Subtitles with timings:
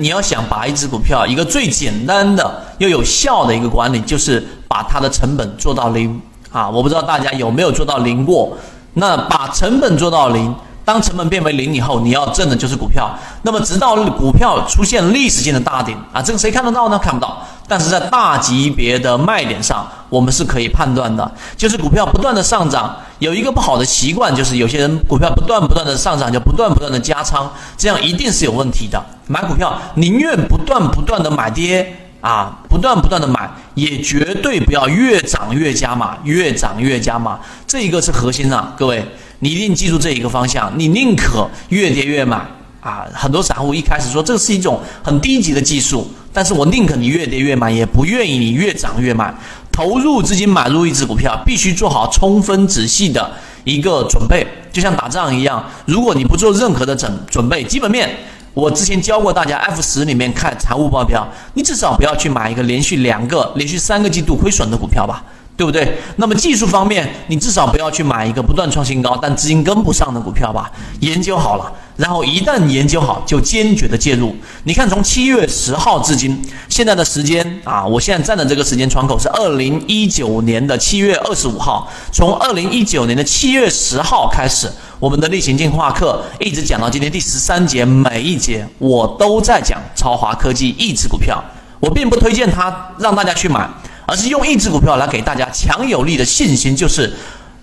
[0.00, 6.68] 你要想把一只股票一个最简单的又有效的一个管理，就是把它的成本做到零啊！
[6.68, 8.56] 我不知道大家有没有做到零过？
[8.94, 10.54] 那把成本做到零。
[10.82, 13.08] 当成本变为零以后，你要挣的就是股票。
[13.42, 16.98] 那么，直到股票出现历史性的大顶啊，这个谁看得到呢？
[16.98, 17.38] 看不到。
[17.68, 22.96] 但是在大级别的卖点上，我们是可以判断的，就是股票不断的上涨。
[23.20, 29.00] 有一个不好的习惯，就是有些人股票不断不断的上涨，就不断不断的加仓，这样一定是有问题的。
[29.28, 37.38] 买股票宁愿不断不断的买跌啊，不断不断的买，也绝对不要越涨越加码，越涨越加码。
[37.66, 39.04] 这一个是核心啊，各位。
[39.42, 42.36] 你一定记住这一个方向，你宁可越跌越买
[42.82, 43.06] 啊！
[43.14, 49.34] 很多散户一开始说这是一种很低级的技术，但是我宁可你越跌越买，也不愿意你越涨越买。
[49.72, 53.30] 投入资金买入一只股票，必须做好充分仔细的
[53.64, 58.08] 一个准备，就像打仗一样，如果你不做任何的准准备，基本面
[58.52, 65.24] 我之前教过大家，F 十里面看财务报表，你至少不要去买一个连续两个、连续三个季度亏损的股票吧。
[65.60, 65.98] 对不对？
[66.16, 70.72] 那么技术方面，你至少不要去买一个不断创新高但资金跟不上的股票吧。
[71.00, 74.34] 研究好了，然后一旦研究好，就坚决的介入。
[74.64, 81.86] 你看，从七月十号至今，现在的时间啊，我现在站的这个时间窗口是二零一九年的七月二十五号。
[82.10, 84.66] 从二零一九年的七月十号开始，
[84.98, 91.44] 我们的例行进化课一直讲到今天第十三节，每一节我都在讲超华科技一只股票，
[91.80, 93.68] 我并不推荐它让大家去买。
[94.06, 97.14] 而是用一只股票来给大家强有力的信心，就是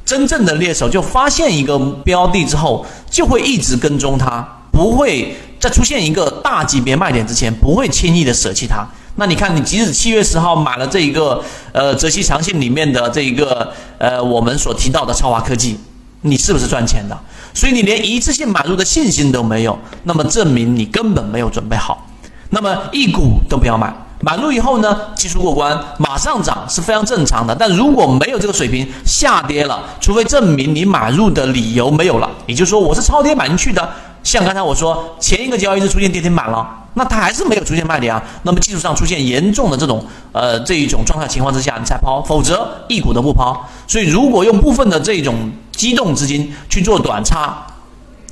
[0.06, 8.88] 真正的猎手就发现一个标的之后，就会一直跟踪它，不会在出现一个大级别卖点之前，不会轻易的舍弃它。
[9.18, 15.78] 那你看，你即使七月十号买了这一个呃泽熙长信里面的这一个呃我们所提到的超华科技，
[16.22, 17.20] 你是不是赚钱的？
[17.54, 22.08] 所以你连一次性买入的信心都没有，那么证明你根本没有准备好，
[22.52, 23.94] 那么一股都不要买。
[24.20, 27.54] 买入以后呢，技术过关，马上涨是非常正常的。
[27.54, 33.88] 但如果没有这个水平下跌了，除非证明你买入的理由没有了，也就是说我是超跌买进去的。
[34.24, 38.22] 像刚才我说前一个交易日出现跌停板了，那它还是没有出现卖点啊。
[38.42, 43.56] 那么技术上出现严重的这种呃这一种状态情况之下，你才抛，否则一股都不抛。
[43.88, 45.36] 所以如果用部分的这种
[45.72, 47.66] 机动资金去做短差。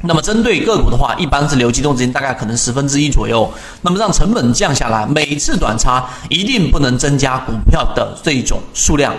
[0.07, 3.51] 那么针对个股的话，一般是留机动资金大概可能十分之一左右。
[3.81, 9.13] 那么让成本降下来，每次短差一定不能增加股票的这种数量，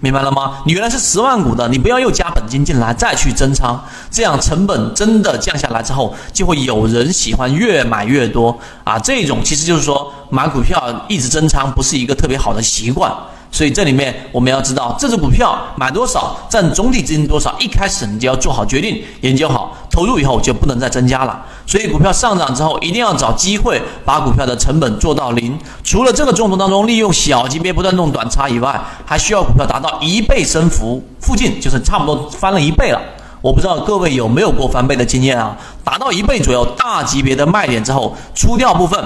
[0.00, 0.58] 明白了吗？
[0.66, 8.98] 你原来是十万股的，你不要又加本金进来再去增仓，这样成本真的降下来之后，就会有人喜欢越买越多啊！
[8.98, 13.12] 这种其实就是说买股票一直增仓不是一个特别好的习惯。
[13.54, 21.40] 所以这里面我们要知道，这只股票买多少占总体资金多少，一开始你就要做好决定，研究好，投入以后就不能再增加了。
[21.64, 25.56] 所以股票上涨之后，一定要找机会把股票的成本做到零。
[25.84, 28.76] 除了这个中途当中利用小级别不断弄短差以外，
[29.06, 33.00] 还需要股票达到一倍升幅附近，就是差不多翻了一倍了。
[33.40, 35.56] 我不知道各位有没有过翻倍的经验啊？
[35.84, 39.00] 达到一倍左右大级别的卖点之后，出掉部分。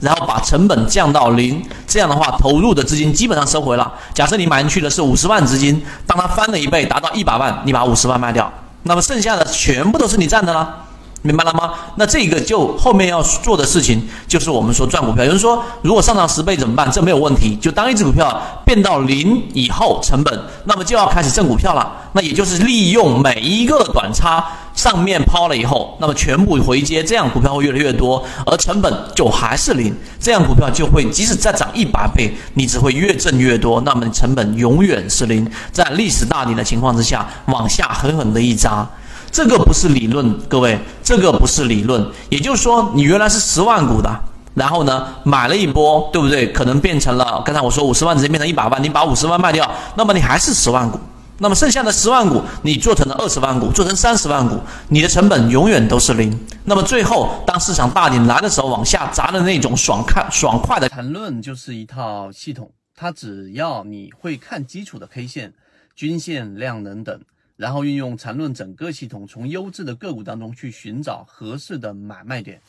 [0.00, 3.92] 然后把成本降到零，这样的话投入的资金基本上收回了。
[4.14, 8.52] 假设你买进去的是五十万资金，当它翻了一倍达到一百万，你把五十万卖掉，
[8.82, 10.82] 那么剩下的全部都是你赚的了。
[11.22, 11.72] 明白了吗？
[11.96, 15.24] 那这个就后面要做的事情，就是我们说赚股票。
[15.24, 16.88] 有人说，如果上涨十倍怎么办？
[16.92, 21.90] 这没有问题，就当一只股票变到零以后成本，那么就要开始挣股票了。
[22.12, 24.44] 那也就是利用每一个短差
[24.76, 35.50] 上面抛了以后，那么全部回接，这样股票会越来越多，而成本就还是零，这样股票就会即使再涨一百倍，你只会越挣越多，那么成本永远是零。
[35.72, 38.86] 在历史大顶的情况之下，往下狠狠的一扎。
[39.32, 42.06] 这个不是理论，各位，这个不是理论。
[42.28, 44.10] 也就是说，你原来是十万股的，
[44.54, 46.52] 然后呢，买了一波，对不对？
[46.52, 51.00] 可能变成了刚才我说五十万直接变成一百万，你把五十万卖掉，那么你还是十万股。
[51.38, 54.58] 那么剩下的十万股，你做成了二十万股，做成三十万股，
[54.88, 56.32] 你的成本永远都是零。
[56.64, 62.72] 那么最后，当市场大顶来的时候，往下砸的那种爽快、爽快的谈论，就是一套系统。
[62.94, 65.52] 它只要你会看基础的 K 线、
[65.94, 67.20] 均线、量能等。
[67.56, 72.60] 然后运用缠论整个系统，从优质的个股当中去寻找合适的买卖点。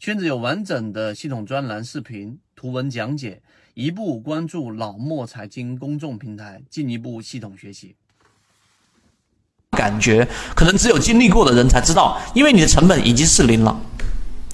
[0.00, 3.40] 圈子有完整的系统专栏、视频、图文讲解，
[3.74, 7.94] 一步关注老莫财经公众平台，进一步系统学习。
[9.74, 13.76] 感觉可能只有经历过的人才知道，因为你的成本已经是零了。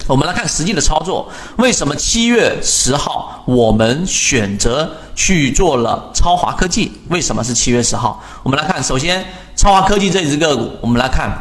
[0.07, 6.91] 我们来看实际的操作，为什么七月十号我们选择去做了超华科技？
[7.09, 8.21] 为什么是七月十号？
[8.41, 9.23] 我们来看，首先
[9.55, 11.31] 超华科技这只个股，我们来看，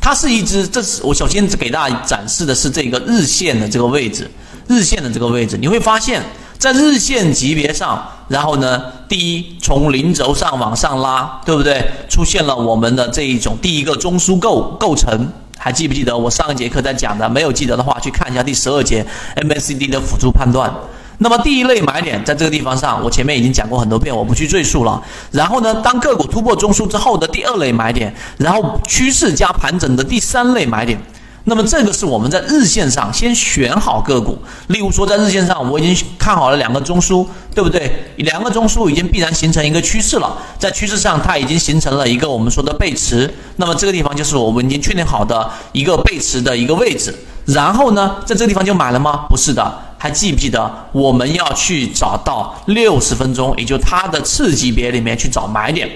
[0.00, 4.30] 它是一只，这是我首先给大家展示的是这个日线的这个位置，
[4.68, 6.22] 日线的这个位置，你会发现
[6.58, 11.84] 在日线级别上，然后呢，第一从零轴上往上拉，对不对？
[12.08, 15.28] 出现了我们的这一种第一个中枢构构成，
[15.58, 17.28] 还记不记得我上一节课在讲的？
[17.28, 19.04] 没有记得的话，去看一下第十二节
[19.36, 20.72] MACD 的辅助判断。
[21.18, 25.00] 那么第一类买点在这个地方上，我前面已经讲过很多遍，我不去赘述了。
[25.30, 30.98] 然后呢，当个股突破中枢之后的第二类买点，然后趋势加盘整的第三类买点。
[31.46, 34.38] 那么这个是我们在日线上先选好个股，
[34.68, 37.92] 例如说在日线上我已经看好了两个中枢，对不对？
[38.16, 47.14] 两个中枢已经必然形成一个趋势了，在趋势上它已经形成了一个我们说的背驰，那么这个地方就是我们已经确定好的一个背驰的一个位置。
[47.44, 49.26] 然后呢，在这个地方就买了吗？
[49.28, 55.86] 不是的，还记不记得我们要去找到六十分钟，也就它的次级别里面去找买点。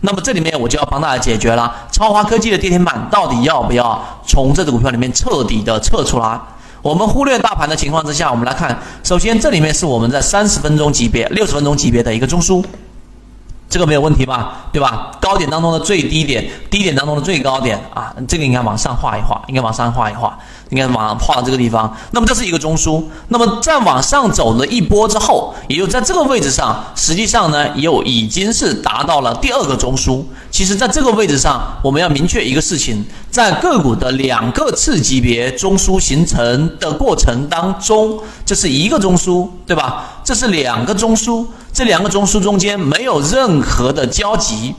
[0.00, 6.40] 那么这里面我就要帮大家解决了，超华科技的跌停板到底要不要从这只股票里面彻底的撤出来？
[6.82, 12.64] 我们忽略大盘的情况之下，我们来看，首先这里面是我们在三十分钟级别、六十分钟级别的一个中枢。
[13.68, 14.64] 这个没有问题吧？
[14.72, 15.12] 对吧？
[15.20, 20.36] 高点当中的最低点，低点当中的最高点啊，这个应该往上画一画，应该往上画一画，
[20.70, 21.94] 应该往上画到这个地方。
[22.12, 23.02] 那么这是一个中枢。
[23.28, 30.24] 那么再往上走了一波之后，也就在这个位置上，实际上呢，又已经是达到了第二个中枢。
[30.50, 40.20] 其实，在这个位置上，我们要明确一个事情，在个股的两个次级别中枢形成的过程当中，这是一个中枢，对吧？
[40.24, 41.46] 这是两个中枢。
[41.72, 44.74] 这两个中枢中间没有任何的交集，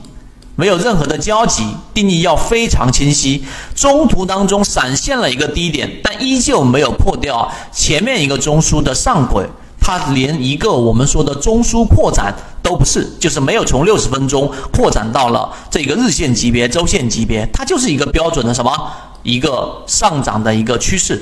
[0.54, 1.64] 没有任何的交集，
[1.94, 3.42] 定义要非常清晰。
[3.74, 9.46] 中途当中闪现了一个低点，但依旧没有破掉前面一个中枢的上轨，
[9.80, 21.20] 它连一个我们说的中枢扩展都不是，就是没有从六十分钟扩展到了这个日线级别、周线级别，它就是一个标准的什么一个上涨的一个趋势。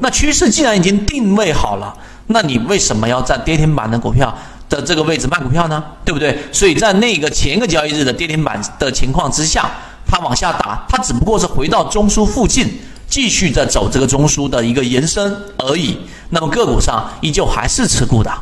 [0.00, 1.92] 那趋势既然已经定位好了，
[2.26, 4.32] 那你为什么要在跌停板的股票？
[4.70, 6.38] 的这个位置卖股票呢，对不对？
[6.52, 9.68] 所以在那个前一个交易日的跌停板的情况之下，
[10.06, 15.98] 它往下打，它只不过是回到中枢附近，继续在走这个中枢的一个延伸而已。
[16.30, 18.32] 那么个股上依旧还是持股的，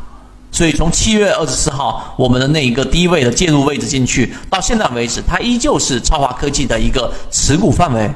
[0.53, 8.11] 所以从七月二十四号我们的那一个低位的介入位置进去，到现在为止，它依旧是超华科技的一个持股范围。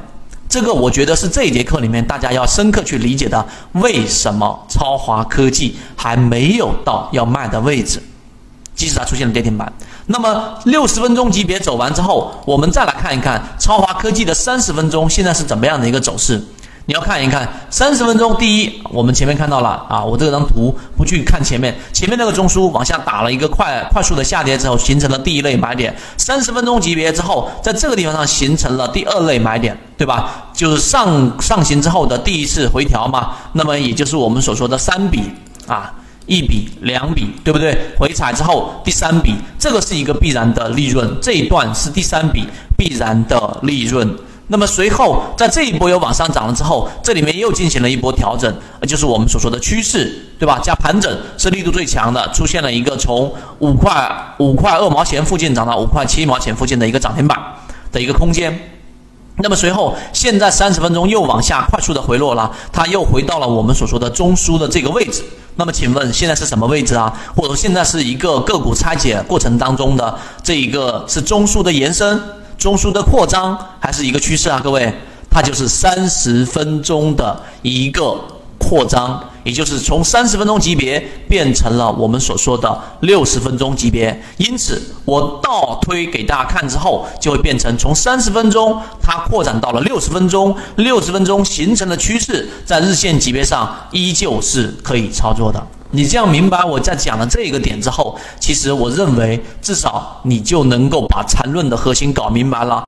[0.53, 7.99] 这个我觉得是这一节课里面大家要深刻去理解的，为什么超华科技还没有到要卖的位置，
[8.75, 9.73] 即使它出现了跌停板。
[10.05, 16.39] 那么六十分钟级别走完之后，我们再来看一看超华科技的三十分钟现在是怎么样的一个走势。
[16.85, 25.95] 你要看一看三十分钟，第一，我们前面看到了啊，我这张图不去看前面，前面那个中枢往下打了一个快快速的下跌之后，形成了第一类买点。
[26.17, 30.49] 三十分钟级别之后，在这个地方上形成了第二类买点，对吧？
[30.53, 33.31] 就是上上行之后的第一次回调嘛。
[33.53, 35.21] 那么也就是我们所说的三笔
[35.65, 35.93] 啊，
[36.25, 37.93] 一笔两笔，对不对？
[37.97, 42.45] 回踩之后第三笔，这个是一个必然的利润，这一段是第三笔
[42.77, 44.13] 必然的利润。
[44.47, 48.53] 那么随后，在这一波又往上涨了之后，这里面又进行了一波调整，
[48.85, 50.59] 就是我们所说的趋势，对吧？
[50.61, 57.39] 加盘整是力度最强的，出现了一个从五块五块二毛钱附近涨到五块七毛钱附近的一个涨停板
[57.91, 58.71] 的一个空间。
[59.37, 65.23] 那么随后，现在三十分钟又往下快速的回落了，它又回到了我们所说的中枢的这个位置。
[65.55, 67.11] 那么请问现在是什么位置啊？
[67.35, 72.21] 或者说现在是一个个股拆解过程当中的这一个是中枢的延伸？
[72.55, 74.89] 中枢的扩张还是一个趋势啊，各位，
[75.29, 78.17] 它就是三十分钟的一个
[78.57, 84.17] 扩张，也就是从三十分钟级别变成了我们所说的六十分钟级别。
[84.37, 95.61] 因此，我倒推给大家看之后，就会变成从三十分钟它扩展到了六十分钟，六十分钟形成的趋势，在日线级别上依旧是可以操作的。
[95.95, 102.81] 你这样明白我在讲了这个点之后，其实我认为至少你就能够把缠论的核心搞明白了。